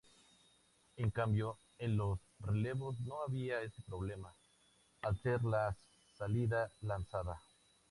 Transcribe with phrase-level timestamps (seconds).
[0.97, 4.33] En cambio en los relevos no había ese problema,
[5.03, 5.77] al ser la
[6.17, 7.39] salida lanzada.